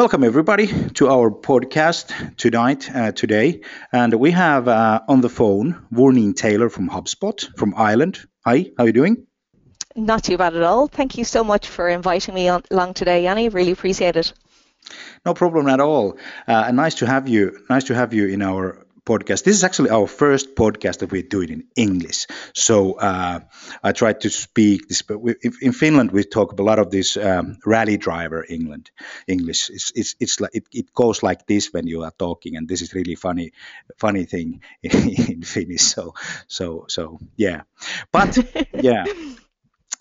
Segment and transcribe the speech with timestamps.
[0.00, 3.60] Welcome, everybody, to our podcast tonight, uh, today.
[3.92, 8.18] And we have uh, on the phone Vorneen Taylor from HubSpot from Ireland.
[8.46, 9.26] Hi, how are you doing?
[9.94, 10.86] Not too bad at all.
[10.86, 13.50] Thank you so much for inviting me on, along today, Jani.
[13.50, 14.32] Really appreciate it.
[15.26, 16.16] No problem at all.
[16.48, 17.58] Uh, and nice to have you.
[17.68, 19.42] Nice to have you in our podcast.
[19.42, 22.26] This is actually our first podcast that we're doing in English.
[22.54, 23.40] So uh,
[23.82, 27.16] I tried to speak this, but we, in Finland we talk a lot of this
[27.16, 28.90] um, rally driver England
[29.26, 29.70] English.
[29.70, 32.82] It's it's, it's like it, it goes like this when you are talking, and this
[32.82, 33.50] is really funny
[33.96, 34.92] funny thing in,
[35.32, 35.82] in Finnish.
[35.82, 36.14] So
[36.46, 37.62] so so yeah,
[38.12, 38.38] but
[38.72, 39.04] yeah.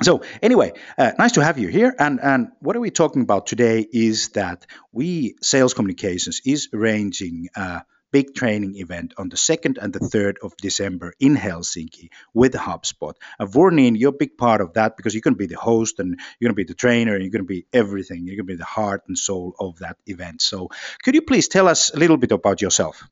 [0.01, 1.93] So anyway, uh, nice to have you here.
[1.99, 7.49] And and what are we talking about today is that we sales communications is arranging.
[7.53, 7.81] Uh,
[8.11, 13.13] big training event on the 2nd and the 3rd of December in Helsinki with HubSpot.
[13.39, 15.57] Uh, and Vorneen, you're a big part of that because you're going to be the
[15.57, 18.25] host and you're going to be the trainer and you're going to be everything.
[18.25, 20.41] You're going to be the heart and soul of that event.
[20.41, 20.69] So
[21.03, 23.03] could you please tell us a little bit about yourself?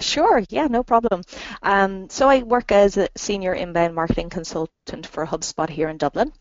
[0.00, 1.22] Sure, yeah, no problem.
[1.62, 6.32] Um, so I work as a senior inbound marketing consultant for HubSpot here in Dublin,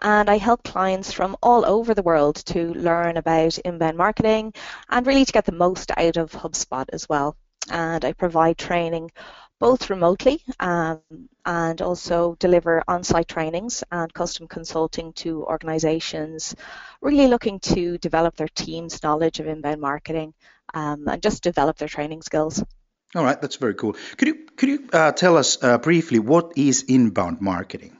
[0.00, 4.54] and I help clients from all over the world to learn about inbound marketing
[4.88, 7.36] and really to get the most out of HubSpot as well.
[7.70, 9.10] And I provide training
[9.58, 11.00] both remotely um,
[11.44, 16.54] and also deliver on-site trainings and custom consulting to organizations
[17.02, 20.32] really looking to develop their team's knowledge of inbound marketing
[20.74, 22.62] um, and just develop their training skills.
[23.14, 23.96] All right, that's very cool.
[24.16, 27.96] Could you could you uh, tell us uh, briefly what is inbound marketing?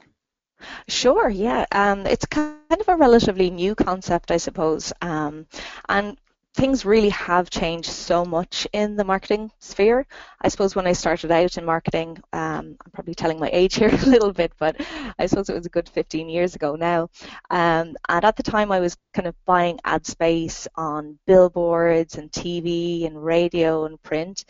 [0.87, 1.65] Sure, yeah.
[1.71, 4.93] Um, it's kind of a relatively new concept, I suppose.
[5.01, 5.47] Um,
[5.89, 6.17] and
[6.53, 10.05] things really have changed so much in the marketing sphere.
[10.41, 13.89] I suppose when I started out in marketing, um, I'm probably telling my age here
[13.93, 14.75] a little bit, but
[15.17, 17.09] I suppose it was a good 15 years ago now.
[17.49, 22.29] Um, and at the time, I was kind of buying ad space on billboards and
[22.31, 24.43] TV and radio and print.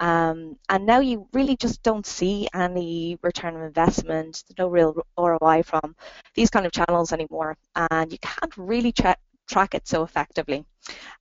[0.00, 5.62] Um, and now you really just don't see any return of investment, no real ROI
[5.62, 5.94] from
[6.34, 7.56] these kind of channels anymore.
[7.76, 9.16] And you can't really tra-
[9.48, 10.64] track it so effectively.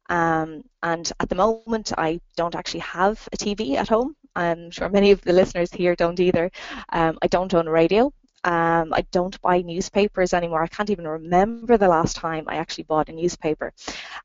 [0.09, 4.15] Um, and at the moment, I don't actually have a TV at home.
[4.35, 6.51] I'm sure many of the listeners here don't either.
[6.89, 8.11] Um, I don't own a radio.
[8.45, 10.63] Um, I don't buy newspapers anymore.
[10.63, 13.71] I can't even remember the last time I actually bought a newspaper.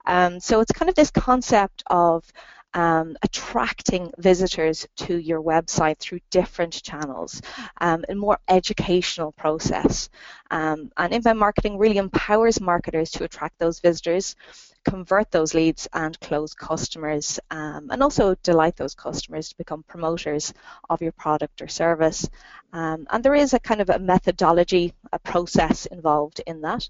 [0.06, 2.24] Um, so it's kind of this concept of
[2.74, 7.40] um, attracting visitors to your website through different channels,
[7.80, 10.10] um, a more educational process.
[10.50, 14.36] Um, and inbound marketing really empowers marketers to attract those visitors,
[14.84, 20.54] convert those leads, and close customers, um, and also delight those customers to become promoters
[20.88, 22.28] of your product or service.
[22.72, 26.88] Um, and there is a kind of a methodology, a process involved in that.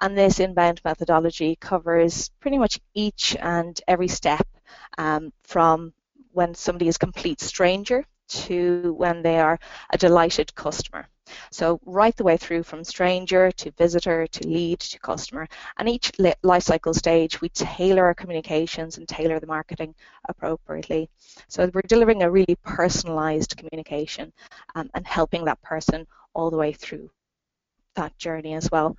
[0.00, 4.46] And this inbound methodology covers pretty much each and every step
[4.98, 5.92] um, from
[6.32, 9.58] when somebody is a complete stranger to when they are
[9.90, 11.08] a delighted customer.
[11.50, 15.46] So right the way through from stranger to visitor to lead to customer.
[15.78, 19.94] And each life cycle stage, we tailor our communications and tailor the marketing
[20.28, 21.08] appropriately.
[21.48, 24.32] So we're delivering a really personalized communication
[24.74, 27.10] um, and helping that person all the way through
[27.94, 28.96] that journey as well.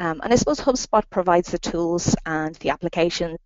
[0.00, 3.38] Um, and I suppose HubSpot provides the tools and the applications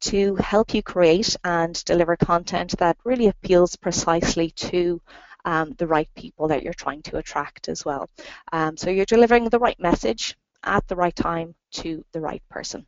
[0.00, 5.00] to help you create and deliver content that really appeals precisely to
[5.44, 8.08] um, the right people that you're trying to attract as well.
[8.52, 12.86] Um, so you're delivering the right message at the right time to the right person.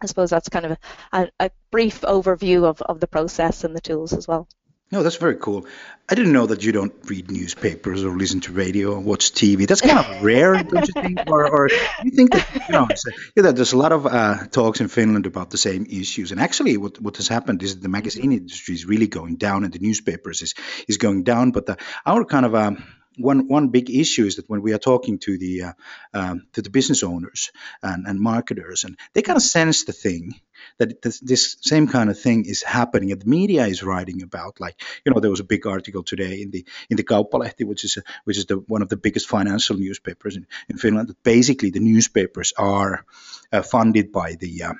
[0.00, 0.78] I suppose that's kind of
[1.12, 4.48] a, a, brief overview of, of the process and the tools as well.
[4.92, 5.66] No, that's very cool.
[6.08, 9.66] I didn't know that you don't read newspapers or listen to radio or watch TV.
[9.66, 11.18] That's kind of rare, don't you think?
[11.26, 11.68] Or, or
[12.04, 12.86] you think that you know,
[13.34, 16.30] yeah, there's a lot of uh, talks in Finland about the same issues.
[16.30, 19.72] And actually, what what has happened is the magazine industry is really going down, and
[19.72, 20.54] the newspapers is
[20.86, 21.50] is going down.
[21.50, 22.84] But the, our kind of um,
[23.16, 25.72] one one big issue is that when we are talking to the uh,
[26.14, 27.50] um, to the business owners
[27.82, 30.34] and, and marketers, and they kind of sense the thing
[30.78, 34.60] that this, this, same kind of thing is happening, and the media is writing about.
[34.60, 37.84] Like you know, there was a big article today in the in the Kauppalehti, which
[37.84, 41.08] is a, which is the one of the biggest financial newspapers in, in Finland.
[41.08, 43.04] That basically the newspapers are
[43.52, 44.72] uh, funded by the uh,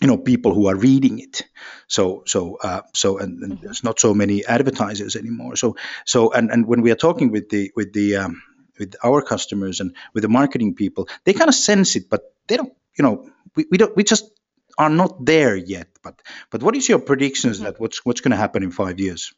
[0.00, 1.42] you know people who are reading it
[1.86, 3.64] so so uh, so and, and, mm-hmm.
[3.64, 7.48] there's not so many advertisers anymore so so and and when we are talking with
[7.50, 8.42] the with the um,
[8.78, 12.56] with our customers and with the marketing people they kind of sense it but they
[12.56, 14.30] don't you know we, we don't we just
[14.78, 16.20] are not there yet but
[16.50, 17.66] but what is your predictions mm-hmm.
[17.66, 19.32] that what's what's going to happen in five years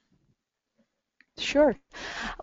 [1.38, 1.74] Sure.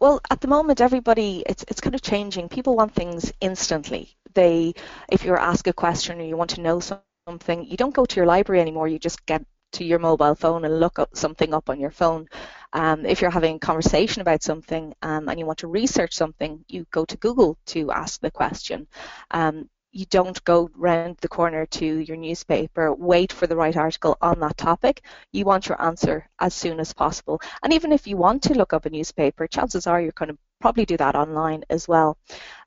[0.02, 2.50] Well, at the moment, everybody it's it's kind of changing.
[2.50, 4.18] People want things instantly.
[4.34, 4.74] They,
[5.12, 8.06] if you're asked a question or you want to know something something, you don't go
[8.06, 8.88] to your library anymore.
[8.88, 9.44] You just get
[9.74, 12.28] to your mobile phone and look up something up on your phone.
[12.74, 16.66] Um, if you're having a conversation about something um, and you want to research something,
[16.68, 18.88] you go to Google to ask the question.
[19.30, 24.18] Um, you don't go round the corner to your newspaper, wait for the right article
[24.22, 25.02] on that topic.
[25.32, 27.40] You want your answer as soon as possible.
[27.64, 30.38] And even if you want to look up a newspaper, chances are you're going to
[30.62, 32.18] probably do that online as well.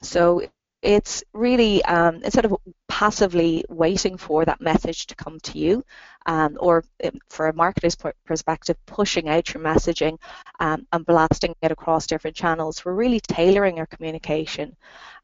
[0.02, 0.42] So
[0.82, 2.56] it's really um, instead of
[2.88, 5.84] passively waiting for that message to come to you,
[6.26, 7.96] um, or um, for a marketer's
[8.26, 10.18] perspective, pushing out your messaging
[10.60, 14.76] um, and blasting it across different channels, we're really tailoring our communication,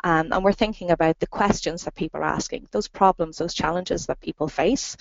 [0.05, 4.07] um, and we're thinking about the questions that people are asking, those problems, those challenges
[4.07, 4.97] that people face,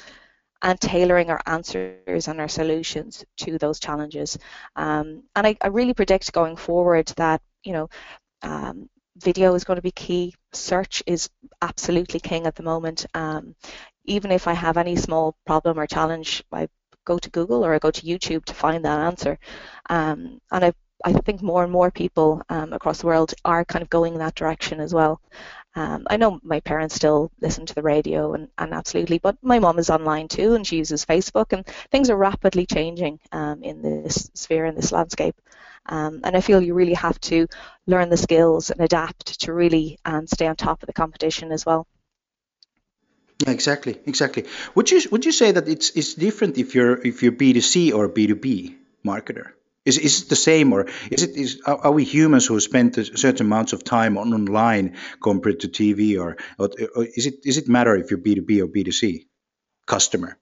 [0.63, 4.39] and tailoring our answers and our solutions to those challenges.
[4.75, 7.89] Um, and I, I, really predict going forward that you know
[8.42, 8.89] um,
[9.22, 10.36] video is going to be key.
[10.54, 11.30] Search is
[11.62, 13.06] absolutely king at the moment.
[13.14, 13.56] Um,
[14.06, 16.68] even if I have any small problem or challenge, I
[17.06, 19.40] go to Google or I go to YouTube to find that answer.
[19.90, 20.74] Um, and I,
[21.06, 24.19] I think more and more people um, across the world are kind of going in
[24.19, 25.22] that direction as well.
[25.77, 29.59] Um, I know my parents still listen to the radio and, and absolutely, but my
[29.59, 33.83] mom is online too and she uses Facebook and things are rapidly changing um, in
[33.83, 35.35] this sphere, in this landscape.
[35.85, 37.45] Um, and I feel you really have to
[37.85, 41.63] learn the skills and adapt to really um, stay on top of the competition as
[41.63, 41.85] well.
[43.45, 44.45] Yeah, exactly, exactly.
[44.73, 47.62] Would you would you say that it's it's different if you're if you're B two
[47.62, 48.75] C or B two B
[49.06, 49.51] marketer?
[49.88, 53.45] Is is it the same, or is it is are we humans who spend certain
[53.45, 57.69] amounts of time on online compared to TV, or, or, or is it is it
[57.69, 59.28] matter if you're B two B or B two C
[59.86, 60.38] customer?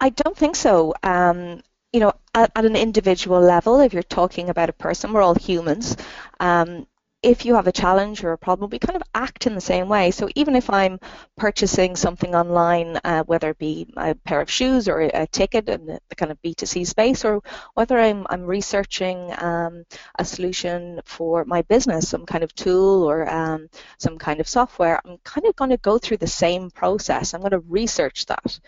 [0.00, 0.94] I don't think so.
[1.04, 1.62] Um,
[1.92, 5.36] you know, at, at, an individual level, if you're talking about a person, we're all
[5.36, 5.96] humans.
[6.40, 6.88] Um,
[7.22, 9.88] if you have a challenge or a problem, we kind of act in the same
[9.88, 10.10] way.
[10.10, 10.98] So even if I'm
[11.36, 15.86] purchasing something online, uh, whether it be a pair of shoes or a, ticket in
[15.86, 17.40] the, the, kind of B2C space, or
[17.74, 19.84] whether I'm, I'm researching um,
[20.18, 25.00] a solution for my business, some kind of tool or um, some kind of software,
[25.04, 27.34] I'm kind of going to go through the same process.
[27.34, 28.58] I'm going to research that.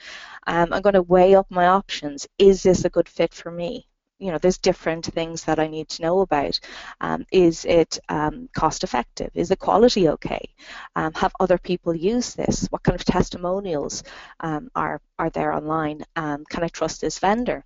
[0.47, 2.29] Um, I'm going to weigh up my options.
[2.39, 3.89] Is this a good fit for me?
[4.19, 6.59] You know, there's different things that I need to know about.
[7.01, 9.31] Um, is it um, cost effective?
[9.35, 10.55] Is the quality okay?
[10.97, 12.67] Um, have other people used this?
[12.71, 14.03] What kind of testimonials
[14.41, 16.05] um, are, are there online?
[16.17, 17.65] Um, can I trust this vendor?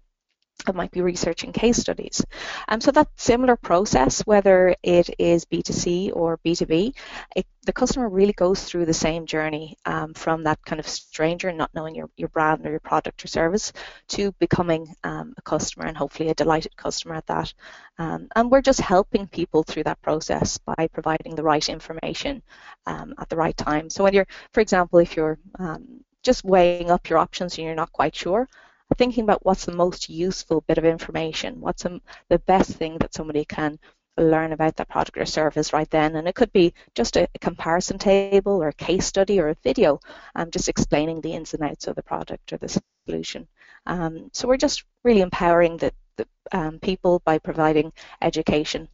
[0.66, 2.24] I might be researching case studies.
[2.66, 6.94] Um, so that similar process, whether it is B2C or B2B,
[7.36, 11.52] it, the customer really goes through the same journey um, from that kind of stranger,
[11.52, 13.72] not knowing your, your brand or your product or service,
[14.08, 17.54] to becoming um, a customer and hopefully a delighted customer at that.
[17.98, 22.42] Um, and we're just helping people through that process by providing the right information
[22.86, 23.90] um, at the right time.
[23.90, 27.74] So when you're, for example, if you're um, just weighing up your options and you're
[27.74, 28.48] not quite sure,
[28.96, 33.14] thinking about what's the most useful bit of information, what's a, the best thing that
[33.14, 33.78] somebody can
[34.16, 36.16] learn about that product or service right then.
[36.16, 39.56] And it could be just a, a comparison table or a case study or a
[39.62, 40.00] video
[40.34, 43.46] um, just explaining the ins and outs of the product or the solution.
[43.86, 48.88] Um, so we're just really empowering the, the um, people by providing education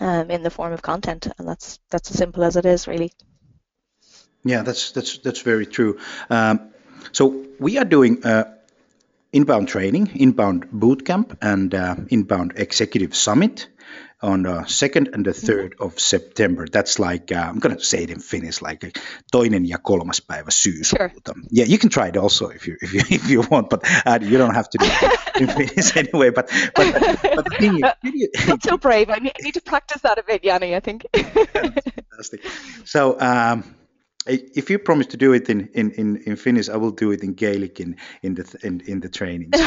[0.00, 1.26] um, in the form of content.
[1.38, 3.12] And that's that's as simple as it is, really.
[4.44, 5.98] Yeah, that's that's that's very true.
[6.30, 6.70] Um,
[7.12, 8.55] so we are doing uh,
[9.32, 13.68] inbound training, inbound bootcamp, and uh, inbound executive summit
[14.22, 15.84] on the 2nd and the 3rd mm-hmm.
[15.84, 16.66] of September.
[16.66, 18.98] That's like, uh, I'm going to say it in Finnish, like
[19.32, 21.32] toinen ja kolmas päivä syyskuuta.
[21.34, 21.46] Sure.
[21.52, 24.18] Yeah, you can try it also if you if you, if you want, but uh,
[24.22, 26.30] you don't have to do it in Finnish anyway.
[26.30, 26.92] But, but,
[27.34, 28.48] but the thing is...
[28.48, 29.10] Not so brave.
[29.10, 31.04] I need, I need to practice that a bit, Jani, I think.
[31.14, 32.40] fantastic.
[32.84, 33.64] So, um,
[34.26, 37.22] if you promise to do it in, in, in, in Finnish, I will do it
[37.22, 39.52] in Gaelic in in the in, in the training.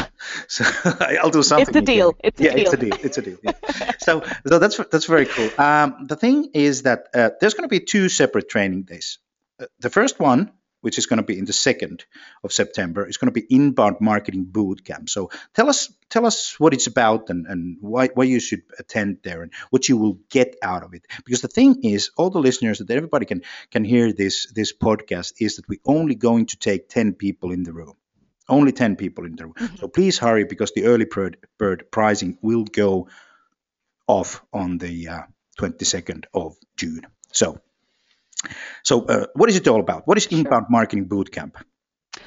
[0.48, 0.64] So,
[1.00, 1.68] I'll do something.
[1.68, 2.14] It's a deal.
[2.22, 2.60] It's a yeah, deal.
[2.60, 2.96] it's a deal.
[3.02, 3.38] It's a deal.
[3.42, 3.52] Yeah.
[3.98, 5.48] so so that's that's very cool.
[5.56, 9.18] Um, the thing is that uh, there's going to be two separate training days.
[9.58, 12.02] Uh, the first one which is going to be in the 2nd
[12.42, 13.06] of September.
[13.06, 15.10] It's going to be inbound marketing boot camp.
[15.10, 19.18] So tell us tell us what it's about and, and why, why you should attend
[19.22, 21.06] there and what you will get out of it.
[21.24, 25.34] Because the thing is, all the listeners that everybody can can hear this this podcast
[25.40, 27.94] is that we're only going to take 10 people in the room.
[28.48, 29.54] Only 10 people in the room.
[29.54, 29.76] Mm-hmm.
[29.76, 33.08] So please hurry because the early bird, bird pricing will go
[34.08, 35.22] off on the uh,
[35.60, 37.06] 22nd of June.
[37.32, 37.60] So
[38.82, 40.06] so, uh, what is it all about?
[40.06, 40.66] What is Inbound sure.
[40.70, 41.52] Marketing Bootcamp?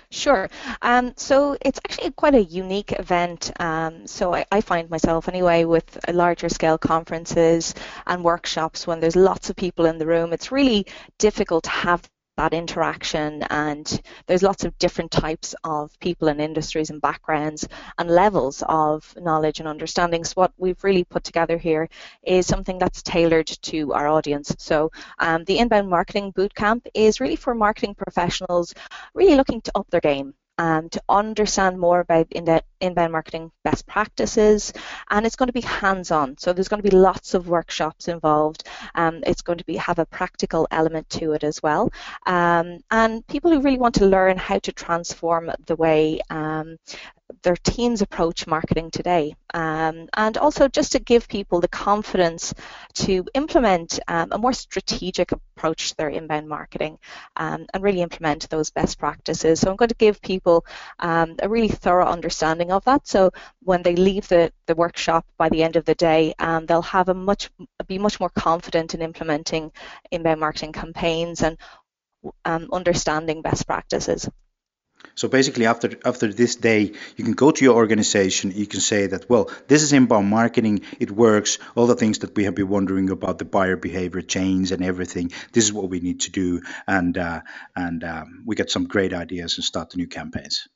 [0.10, 0.48] Sure.
[0.82, 3.52] Um, so it's actually quite a unique event.
[3.60, 7.74] Um, so I, I, find myself anyway with larger scale conferences
[8.06, 10.32] and workshops when there's lots of people in the room.
[10.32, 10.86] It's really
[11.18, 16.90] difficult to have that interaction and there's lots of different types of people and industries
[16.90, 21.88] and backgrounds and levels of knowledge and understanding so what we've really put together here
[22.24, 24.56] is something that's tailored to our audience.
[24.58, 28.74] So um, the inbound marketing bootcamp is really for marketing professionals
[29.14, 34.74] really looking to up their game um, to understand more about inbound marketing best practices
[35.10, 36.38] and it's going to be hands-on.
[36.38, 38.68] So there's going to be lots of workshops involved.
[38.96, 41.92] Um, it's going to be have a practical element to it as well.
[42.26, 46.78] Um, and people who really want to learn how to transform the way um,
[47.42, 49.36] their teams approach marketing today.
[49.54, 52.54] Um, and also just to give people the confidence
[52.96, 56.98] to implement um, a more strategic approach to their inbound marketing
[57.36, 59.60] um, and really implement those best practices.
[59.60, 60.66] So i'm going to give people
[61.00, 63.08] um, a really thorough understanding of that.
[63.08, 66.82] So when they leave the, the workshop by the end of the day um, they'll
[66.82, 67.50] have a much
[67.88, 69.72] be much more confident in implementing
[70.12, 71.58] inbound marketing campaigns and
[72.46, 74.30] um, understanding best practices
[75.16, 78.52] so basically, after after this day, you can go to your organization.
[78.52, 80.82] You can say that, well, this is inbound marketing.
[81.00, 81.60] It works.
[81.76, 85.32] All the things that we have been wondering about the buyer behavior change and everything.
[85.52, 87.42] This is what we need to do, and uh,
[87.76, 90.68] and um, we get some great ideas and start the new campaigns.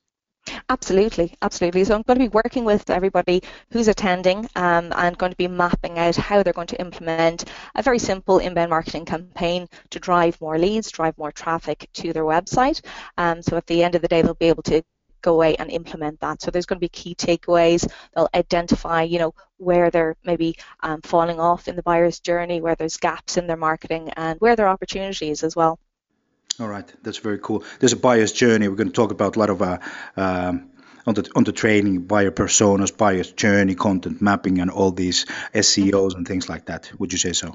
[0.68, 1.84] Absolutely, absolutely.
[1.84, 5.48] So I'm going to be working with everybody who's attending um, and going to be
[5.48, 10.40] mapping out how they're going to implement a very simple inbound marketing campaign to drive
[10.40, 12.80] more leads, drive more traffic to their website.
[13.16, 14.82] Um, so at the end of the day, they'll be able to
[15.22, 16.40] go away and implement that.
[16.40, 17.90] So there's going to be key takeaways.
[18.14, 22.76] They'll identify, you know, where they're maybe um, falling off in the buyer's journey, where
[22.76, 25.78] there's gaps in their marketing, and where there are opportunities as well.
[26.60, 27.62] All right, that's very cool.
[27.78, 28.68] There's a buyer's journey.
[28.68, 29.78] We're going to talk about a lot of uh,
[30.16, 30.70] um,
[31.06, 36.14] on the on the training, buyer personas, buyer's journey, content mapping, and all these SEOs
[36.16, 36.90] and things like that.
[36.98, 37.54] Would you say so?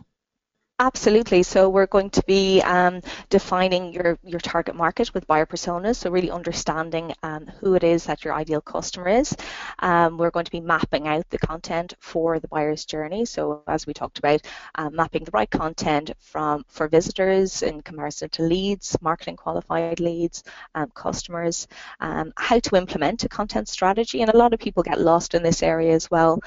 [0.80, 1.44] Absolutely.
[1.44, 3.00] So we're going to be um,
[3.30, 5.98] defining your, your target market with buyer personas.
[5.98, 9.36] So really understanding um, who it is that your ideal customer is.
[9.80, 13.24] Um, we're going to be mapping out the content for the buyer's journey.
[13.25, 14.42] So as we talked about,
[14.75, 20.44] um, mapping the right content from for visitors in comparison to leads, marketing qualified leads,
[20.74, 21.68] um, customers,
[22.00, 24.22] um, how to implement a content strategy.
[24.22, 26.42] And a lot of people get lost in this area as well.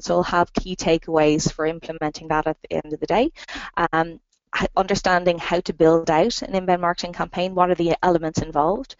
[0.00, 3.30] so we'll have key takeaways for implementing that at the end of the day
[3.76, 4.20] um,
[4.76, 8.96] understanding how to build out an inbound marketing campaign, what are the elements involved.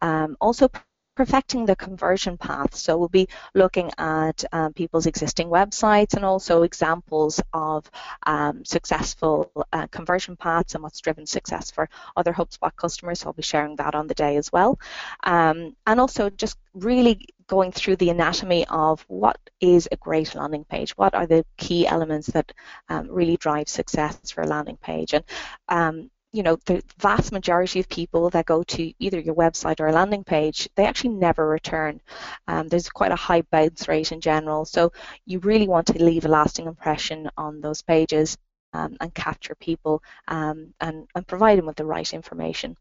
[0.00, 0.68] Um, also
[1.14, 2.74] perfecting the conversion path.
[2.74, 7.90] So we'll be looking at um, people's existing websites and also examples of
[8.26, 13.20] um, successful uh, conversion paths and what's driven success for other HubSpot customers.
[13.20, 14.78] So I'll be sharing that on the day as well.
[15.22, 20.64] Um, and also just really going through the anatomy of what is a great landing
[20.64, 22.50] page, what are the key elements that
[22.88, 25.12] um, really drive success for a landing page.
[25.12, 25.24] And
[25.68, 29.88] um, you know, the vast majority of people that go to either your website or
[29.88, 32.00] a landing page, they actually never return.
[32.48, 34.92] Um, there's quite a high bounce rate in general, so
[35.26, 38.38] you really want to leave a lasting impression on those pages
[38.72, 42.78] um, and capture people um, and, and provide them with the right information.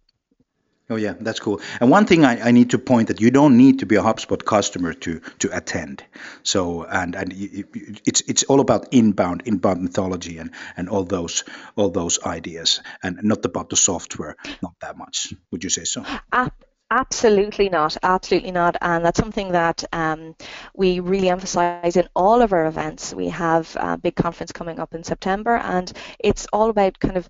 [0.91, 1.61] Oh yeah, that's cool.
[1.79, 4.01] And one thing I, I, need to point that you don't need to be a
[4.01, 6.03] HubSpot customer to to attend.
[6.43, 11.45] So and and it's it's all about inbound inbound mythology and and all those
[11.77, 14.35] all those ideas and not about the software.
[14.61, 15.33] Not that much.
[15.51, 16.03] Would you say so?
[16.29, 16.49] Uh,
[16.91, 17.95] Absolutely not.
[18.03, 18.75] Absolutely not.
[18.81, 20.35] And that's something that um,
[20.75, 23.13] we really emphasize in all of our events.
[23.13, 27.29] We have a big conference coming up in September, and it's all about kind of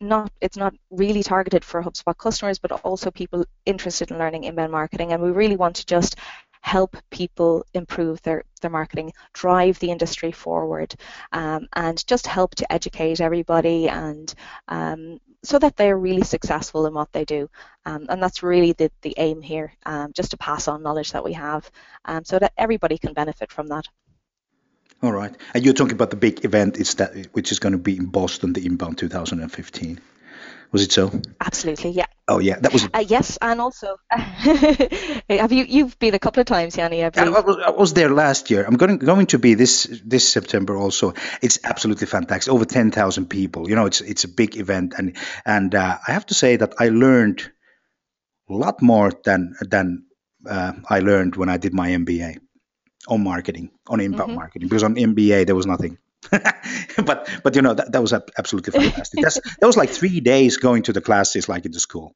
[0.00, 4.72] not it's not really targeted for HubSpot customers, but also people interested in learning inbound
[4.72, 5.12] marketing.
[5.12, 6.16] And we really want to just
[6.62, 10.94] help people improve their, their marketing, drive the industry forward,
[11.32, 14.32] um, and just help to educate everybody and
[14.68, 17.50] um, so that they're really successful in what they do.
[17.84, 21.24] Um, and that's really the, the aim here, um, just to pass on knowledge that
[21.24, 21.68] we have
[22.04, 23.84] um, so that everybody can benefit from that.
[25.02, 25.34] All right.
[25.52, 28.06] And you're talking about the big event is that which is going to be in
[28.06, 30.00] Boston, the Inbound 2015.
[30.70, 31.10] Was it so?
[31.38, 32.06] Absolutely, yeah.
[32.26, 32.88] Oh yeah, that was.
[32.94, 37.04] Uh, yes, and also, have you you've been a couple of times, Jani?
[37.04, 38.64] I, I, was, I was there last year.
[38.64, 41.12] I'm going going to be this this September also.
[41.42, 42.50] It's absolutely fantastic.
[42.50, 43.68] Over ten thousand people.
[43.68, 46.74] You know, it's it's a big event, and and uh, I have to say that
[46.78, 47.52] I learned
[48.48, 50.04] a lot more than than
[50.48, 52.38] uh, I learned when I did my MBA
[53.08, 54.36] on marketing, on inbound mm-hmm.
[54.36, 55.98] marketing, because on MBA there was nothing.
[56.30, 59.20] but but you know that, that was absolutely fantastic.
[59.22, 62.14] That's, that was like three days going to the classes like in the school,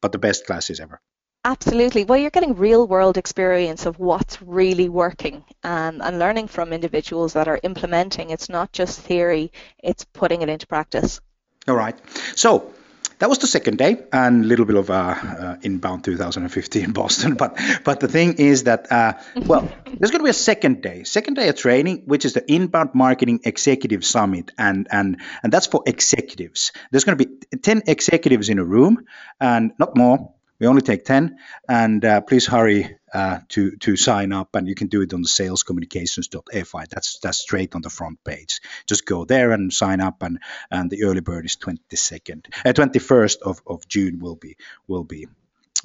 [0.00, 1.00] but the best classes ever.
[1.44, 2.04] Absolutely.
[2.04, 7.32] Well, you're getting real world experience of what's really working um, and learning from individuals
[7.32, 8.28] that are implementing.
[8.28, 9.50] It's not just theory,
[9.82, 11.20] it's putting it into practice.
[11.66, 11.98] All right.
[12.36, 12.72] So
[13.20, 17.34] that was the second day and a little bit of uh, uh, inbound 2015 Boston.
[17.40, 21.04] But but the thing is that uh, well, there's going to be a second day,
[21.04, 25.66] second day of training, which is the inbound marketing executive summit, and and and that's
[25.66, 26.72] for executives.
[26.90, 29.04] There's going to be 10 executives in a room,
[29.40, 30.34] and not more.
[30.58, 31.38] We only take 10,
[31.68, 35.22] and uh, please hurry uh, to to sign up, and you can do it on
[35.22, 36.84] the salescommunications.fi.
[36.90, 38.60] That's that's straight on the front page.
[38.86, 40.38] Just go there and sign up, and
[40.70, 45.26] and the early bird is 22nd, uh, 21st of, of June will be will be.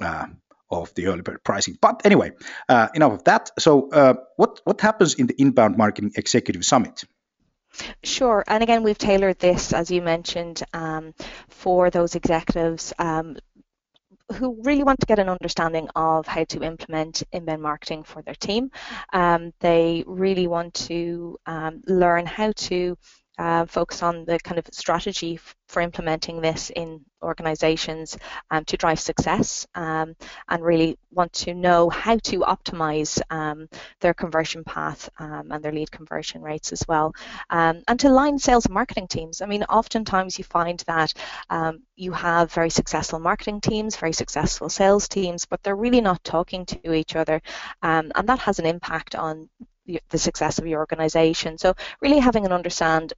[0.01, 0.27] Uh,
[0.71, 2.31] of the early bird pricing, but anyway,
[2.67, 3.51] uh, enough of that.
[3.59, 7.03] So, uh, what what happens in the inbound marketing executive summit?
[8.03, 8.43] Sure.
[8.47, 11.13] And again, we've tailored this, as you mentioned, um,
[11.49, 13.37] for those executives um,
[14.33, 18.35] who really want to get an understanding of how to implement inbound marketing for their
[18.35, 18.71] team.
[19.13, 22.97] Um, they really want to um, learn how to
[23.37, 28.17] uh, focus on the kind of strategy for implementing this in organizations
[28.51, 30.15] um, to drive success um,
[30.47, 33.67] and really want to know how to optimize um,
[33.99, 37.13] their conversion path um, and their lead conversion rates as well.
[37.49, 39.41] Um, and to align sales and marketing teams.
[39.41, 41.13] I mean, oftentimes you find that
[41.49, 46.23] um, you have very successful marketing teams, very successful sales teams, but they're really not
[46.23, 47.41] talking to each other.
[47.81, 49.49] and that has an impact on
[50.09, 51.57] the success of your organization.
[51.57, 53.13] So really having an understand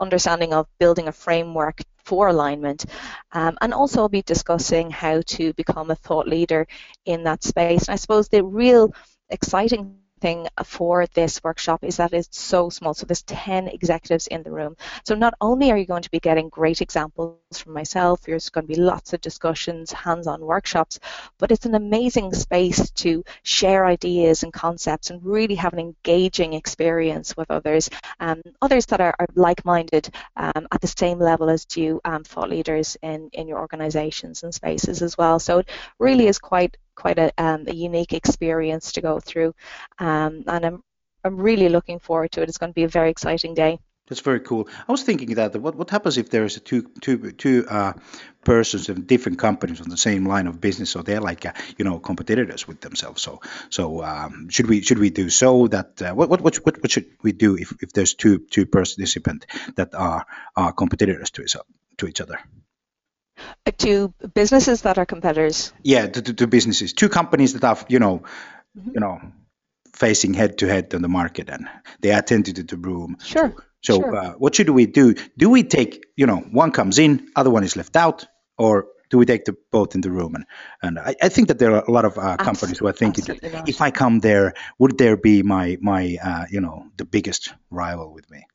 [0.00, 2.84] understanding of building a framework for alignment.
[3.32, 6.66] Um, and also I'll be discussing how to become a thought leader
[7.06, 7.88] in that space.
[7.88, 8.94] And I suppose the real
[9.30, 12.94] exciting thing for this workshop is that it's so small.
[12.94, 14.74] So there's 10 executives in the room.
[15.04, 18.66] So not only are you going to be getting great examples from myself, there's going
[18.66, 20.98] to be lots of discussions, hands-on workshops,
[21.38, 26.54] but it's an amazing space to share ideas and concepts and really have an engaging
[26.54, 31.66] experience with others, um, others that are, are like-minded um, at the same level as
[31.76, 35.38] you, um, thought leaders in, in your organizations and spaces as well.
[35.38, 39.54] So it really is quite quite a, um, a unique experience to go through,
[39.98, 40.82] um, and I'm
[41.24, 42.48] I'm really looking forward to it.
[42.48, 43.78] It's going to be a very exciting day.
[44.06, 44.68] That's very cool.
[44.86, 47.94] I was thinking that what what happens if there is a two two two uh,
[48.44, 51.86] persons in different companies on the same line of business, so they're like uh, you
[51.86, 53.22] know competitors with themselves.
[53.22, 53.40] So
[53.70, 57.06] so um, should we should we do so that uh, what, what what what should
[57.22, 61.56] we do if, if there's two two participants that are are competitors to each
[61.96, 62.38] to each other?
[63.78, 65.72] To businesses that are competitors.
[65.82, 68.22] Yeah, to, to, to businesses, two companies that are you know,
[68.78, 68.90] mm-hmm.
[68.94, 69.20] you know,
[69.94, 71.68] facing head to head on the market, and
[72.00, 73.16] they attend to the room.
[73.22, 73.54] Sure.
[73.82, 74.16] So, sure.
[74.16, 75.14] Uh, what should we do?
[75.36, 78.26] Do we take you know one comes in, other one is left out,
[78.58, 80.34] or do we take the both in the room?
[80.34, 80.44] And
[80.82, 83.24] and I, I think that there are a lot of uh, companies who are thinking
[83.26, 87.52] that if I come there, would there be my my uh, you know the biggest
[87.70, 88.46] rival with me?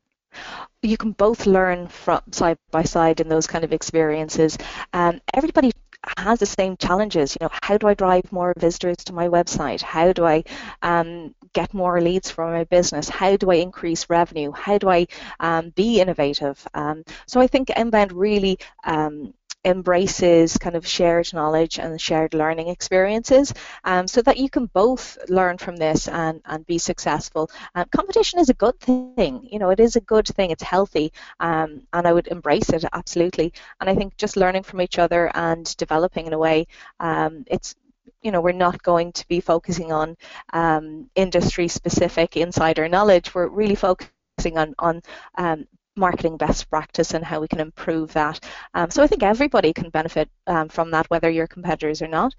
[0.82, 4.56] You can both learn from side by side in those kind of experiences.
[4.92, 5.72] Um, everybody
[6.16, 7.36] has the same challenges.
[7.38, 9.82] You know, how do I drive more visitors to my website?
[9.82, 10.44] How do I
[10.82, 13.08] um, get more leads for my business?
[13.08, 14.52] How do I increase revenue?
[14.52, 15.06] How do I
[15.40, 16.66] um, be innovative?
[16.74, 22.68] Um, so I think Inbound really um, embraces kind of shared knowledge and shared learning
[22.68, 23.52] experiences
[23.84, 27.50] um, so that you can both learn from this and, and be successful.
[27.74, 31.12] Um, competition is a good thing, you know, it is a good thing, it's healthy,
[31.40, 33.52] um, and I would embrace it absolutely.
[33.80, 36.66] And I think just learning from each other and developing in a way,
[36.98, 37.74] um, it's
[38.22, 40.16] you know, we're not going to be focusing on
[40.52, 43.34] um, industry specific insider knowledge.
[43.34, 45.02] We're really focusing on, on
[45.36, 45.66] um,
[45.96, 48.40] marketing best practice and how we can improve that.
[48.74, 52.34] Um, so I think everybody can benefit um, from that, whether you're competitors or not.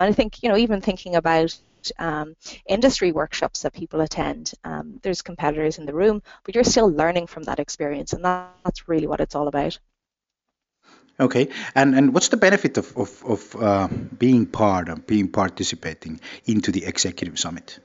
[0.00, 1.60] And I think, you know, even thinking about
[1.98, 2.34] um,
[2.66, 7.26] industry workshops that people attend, um, there's competitors in the room, but you're still learning
[7.26, 9.78] from that experience, and that, that's really what it's all about.
[11.20, 16.20] Okay, and and what's the benefit of of, of uh, being part of being participating
[16.44, 17.80] into the executive summit?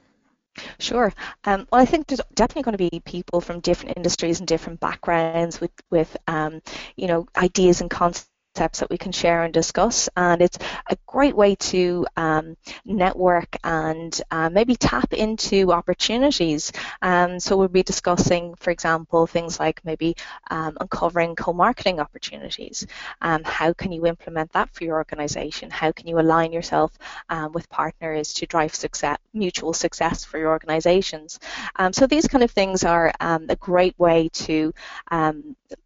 [0.80, 1.12] Sure.
[1.46, 4.80] Um, well, I think there's definitely going to be people from different industries and different
[4.80, 6.62] backgrounds with, with um,
[6.96, 10.10] you know, ideas and concepts concepts that we can share and discuss.
[10.16, 10.58] And it's
[10.89, 16.72] a great way to um, network and uh, maybe tap into opportunities.
[17.02, 20.16] Um, so we'll be discussing, for example, things like maybe
[20.52, 22.86] um, uncovering co-marketing opportunities.
[23.22, 25.72] Um, how can you implement that for your organization?
[25.72, 26.92] How can you align yourself
[27.30, 31.39] um, with partners to drive success, mutual success for your organizations?
[31.76, 34.74] Um, so these kind of things are a great way to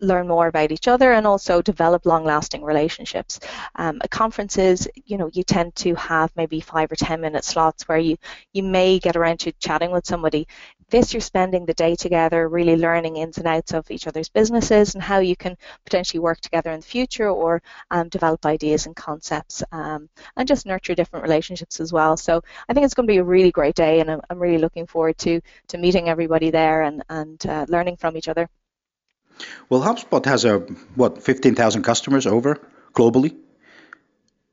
[0.02, 3.40] learn more about each other and also develop long-lasting relationships.
[3.76, 7.88] Um, at conferences, you know, you tend to have maybe five or 10 minute slots
[7.88, 8.18] where you,
[8.54, 10.48] you may get around to chatting with somebody.
[10.90, 14.94] This, you're spending the day together, really learning ins and outs of each other's businesses
[14.94, 18.96] and how you can potentially work together in the future or um, develop ideas and
[18.96, 22.16] concepts um, and just nurture different relationships as well.
[22.16, 24.58] So I think it's going to be a really great day and I'm, I'm really
[24.60, 28.50] looking forward to, to meeting everybody there and, and uh, learning from each other.
[29.70, 30.60] Well, HubSpot has a
[30.96, 32.60] what 15,000 customers over
[32.94, 33.36] globally.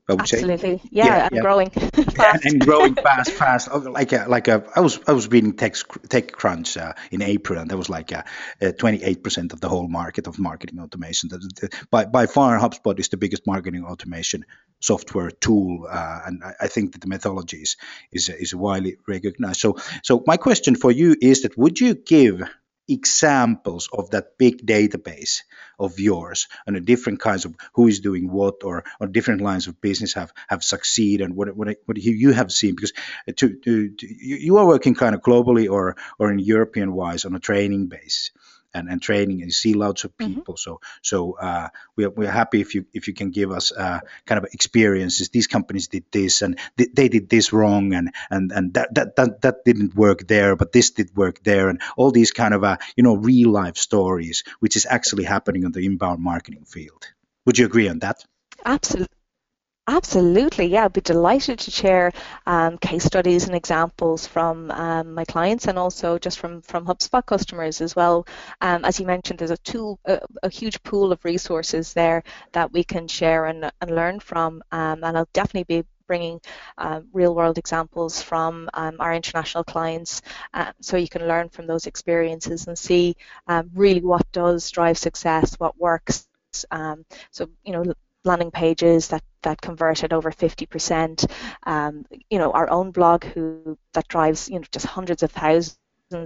[0.07, 0.77] I would Absolutely.
[0.77, 0.81] say.
[0.91, 1.41] Yeah, yeah, and yeah.
[1.41, 1.69] growing
[2.15, 2.45] fast.
[2.45, 3.69] and growing fast, fast.
[3.71, 7.59] Oh, like a, like a, I was I was reading Tech TechCrunch uh, in April,
[7.59, 8.23] and that was like a,
[8.61, 11.31] a 28% of the whole market of marketing automation.
[11.89, 14.45] By by far, HubSpot is the biggest marketing automation
[14.79, 17.75] software tool, uh, and I, I, think that the methodology is,
[18.11, 19.59] is is widely recognized.
[19.59, 22.43] So so my question for you is that would you give
[22.87, 25.41] examples of that big database
[25.79, 29.67] of yours and the different kinds of who is doing what or, or different lines
[29.67, 32.75] of business have have succeeded and what what, what you have seen.
[32.75, 32.93] Because
[33.27, 37.25] uh, to, to, to you are working kind of globally or or in European wise
[37.25, 38.31] on a training base
[38.75, 40.35] and, and training and see lots of mm-hmm.
[40.35, 40.53] people.
[40.55, 40.69] Mm-hmm.
[40.69, 44.37] So so uh, we're, we're happy if you if you can give us uh, kind
[44.37, 45.29] of experiences.
[45.29, 49.15] These companies did this and th- they did this wrong and and and that, that
[49.15, 52.63] that that didn't work there, but this did work there, and all these kind of
[52.63, 57.05] uh, you know real life stories, which is actually happening in the inbound marketing field.
[57.45, 58.23] Would you agree on that?
[58.65, 59.15] Absolutely.
[59.87, 60.85] Absolutely, yeah.
[60.85, 62.11] I'd be delighted to share
[62.47, 67.23] um, case studies and examples from um, my clients and also just from, from HubSpot
[67.23, 68.25] customers as well.
[68.61, 72.71] Um, as you mentioned, there's a tool, a, a, huge pool of resources there that
[72.73, 74.63] we can share and, and learn from.
[74.71, 76.41] Um, and I'll definitely be bringing
[76.79, 80.23] uh, real world examples from um, our international clients
[80.55, 83.15] uh, so you can learn from those experiences and see
[83.47, 86.27] um, really what does drive success, what works.
[86.71, 87.93] Um, so, you know,
[88.23, 91.25] landing pages that, that converted over 50%.
[91.63, 95.77] Um, you know, our own blog who that drives, you know, just hundreds of thousands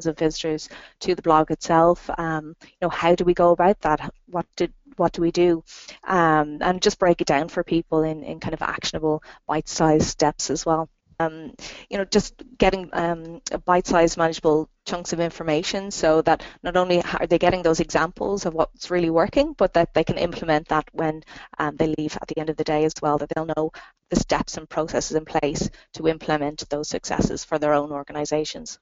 [0.05, 0.69] of visitors
[1.01, 2.09] to the blog itself.
[2.17, 4.13] Um, you know, how do we go about that?
[4.27, 5.63] What did what do we do?
[6.03, 10.49] Um, and just break it down for people in, in kind of actionable bite-sized steps
[10.49, 11.53] as well um,
[11.89, 17.27] you know, just getting um, bite-sized, manageable chunks of information so that not only are
[17.27, 21.23] they getting those examples of what's really working, but that they can implement that when
[21.57, 23.71] um, they leave at the end of the day as well, that they'll know
[24.09, 28.79] the steps and processes in place to implement those successes for their own organizations.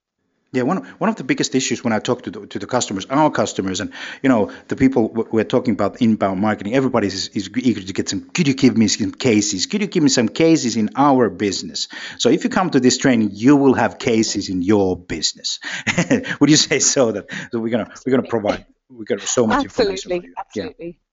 [0.53, 3.05] Yeah, one one of the biggest issues when I talk to the, to the customers,
[3.07, 3.91] our customers, and
[4.23, 8.07] you know the people we're talking about inbound marketing, everybody is, is eager to get
[8.07, 8.29] some.
[8.29, 9.65] Could you give me some cases?
[9.65, 11.89] Could you give me some cases in our business?
[12.17, 15.59] So if you come to this training, you will have cases in your business.
[16.39, 17.11] Would you say so?
[17.11, 20.33] That so we're gonna we're gonna provide we got so much absolutely, information.
[20.37, 21.07] Absolutely, yeah.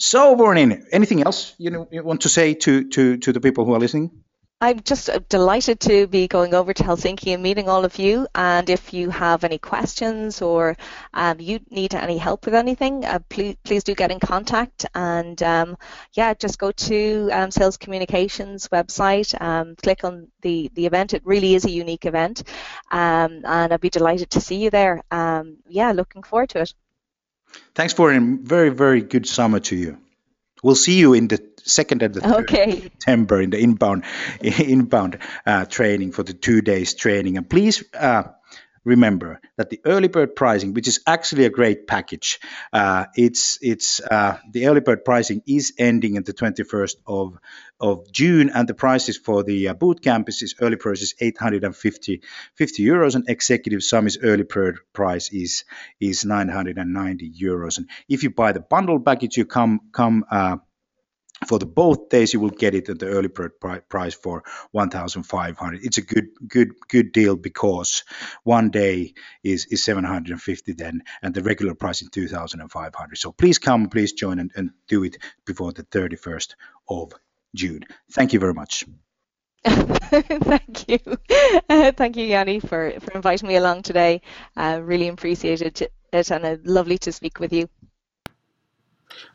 [0.00, 3.66] So, Warren, anything else you, know, you want to say to, to, to the people
[3.66, 4.22] who are listening?
[4.62, 8.26] I'm just uh, delighted to be going over to Helsinki and meeting all of you.
[8.34, 10.76] And if you have any questions or
[11.14, 14.84] um, you need any help with anything, uh, please please do get in contact.
[14.94, 15.78] And um,
[16.12, 21.14] yeah, just go to um, Sales Communications website, um, click on the the event.
[21.14, 22.42] It really is a unique event,
[22.90, 25.02] um, and I'd be delighted to see you there.
[25.10, 26.74] Um, yeah, looking forward to it.
[27.74, 29.96] Thanks for a very very good summer to you.
[30.62, 32.80] We'll see you in the second and the third okay.
[32.80, 34.04] September in the inbound
[34.40, 37.36] inbound uh, training for the two days training.
[37.36, 38.24] And please uh,
[38.84, 42.40] remember that the early bird pricing, which is actually a great package,
[42.72, 47.38] uh, it's it's uh, the early bird pricing is ending in the 21st of
[47.78, 52.22] of June, and the prices for the uh, boot camp is early price is 850
[52.54, 55.64] 50 euros, and executive summit early bird price is
[56.00, 57.78] is 990 euros.
[57.78, 60.56] And if you buy the bundle package, you come come uh,
[61.46, 63.52] for the both days you will get it at the early bird
[63.88, 68.04] price for 1500 it's a good good good deal because
[68.44, 73.88] one day is is 750 then and the regular price is 2500 so please come
[73.88, 76.54] please join and, and do it before the 31st
[76.88, 77.12] of
[77.54, 77.84] june.
[78.12, 78.84] Thank you very much.
[79.64, 80.98] Thank you.
[81.92, 84.22] Thank you Jani for for inviting me along today.
[84.56, 87.68] Uh, really appreciated it and uh, lovely to speak with you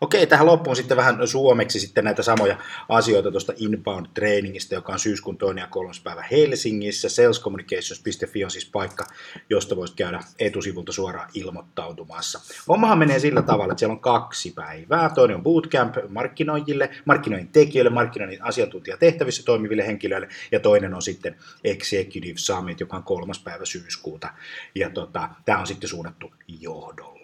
[0.01, 2.57] Okei, tähän loppuun sitten vähän suomeksi sitten näitä samoja
[2.89, 7.09] asioita tuosta Inbound-treeningistä, joka on syyskuun toinen ja kolmas päivä Helsingissä.
[7.09, 9.05] Salescommunications.fi on siis paikka,
[9.49, 12.39] josta voisit käydä etusivulta suoraan ilmoittautumassa.
[12.67, 15.09] Hommahan menee sillä tavalla, että siellä on kaksi päivää.
[15.09, 22.38] Toinen on bootcamp markkinoijille, markkinoinnin tekijöille, markkinoinnin asiantuntijatehtävissä toimiville henkilöille, ja toinen on sitten Executive
[22.38, 24.29] Summit, joka on kolmas päivä syyskuuta.
[24.75, 27.14] Ja tota, tämä on sitten suunnattu johdolle.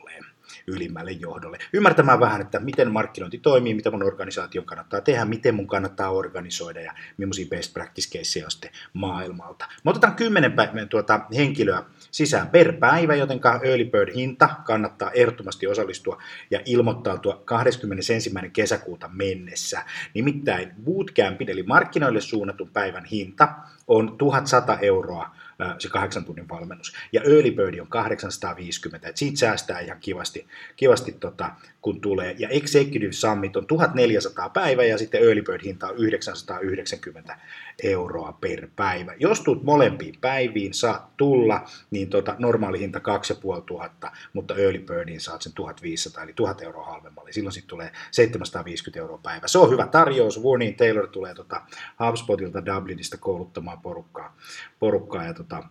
[0.67, 1.57] Ylimmälle johdolle.
[1.73, 6.81] Ymmärtämään vähän, että miten markkinointi toimii, mitä mun organisaation kannattaa tehdä, miten mun kannattaa organisoida
[6.81, 9.65] ja millaisia best practice caseja on sitten maailmalta.
[9.83, 15.67] Me otetaan kymmenen päivän tuota, henkilöä sisään per päivä, joten Early Bird hinta kannattaa ehdottomasti
[15.67, 18.31] osallistua ja ilmoittautua 21.
[18.53, 19.81] kesäkuuta mennessä.
[20.13, 23.47] Nimittäin bootcampin eli markkinoille suunnatun päivän hinta
[23.87, 25.35] on 1100 euroa
[25.79, 26.93] se kahdeksan tunnin valmennus.
[27.11, 32.35] Ja Early Bird on 850, että siitä säästää ihan kivasti, kivasti tota, kun tulee.
[32.39, 37.37] Ja Executive Summit on 1400 päivä ja sitten Early Bird hinta on 990
[37.83, 39.13] euroa per päivä.
[39.19, 45.41] Jos tulet molempiin päiviin, saat tulla, niin tota, normaali hinta 2500, mutta Early Birdiin saat
[45.41, 47.31] sen 1500 eli 1000 euroa halvemmalle.
[47.31, 49.47] Silloin sitten tulee 750 euroa päivä.
[49.47, 50.43] Se on hyvä tarjous.
[50.43, 51.61] Warning Taylor tulee tota
[51.99, 54.37] HubSpotilta Dublinista kouluttamaan porukkaa,
[54.79, 55.63] porukkaa ja tota,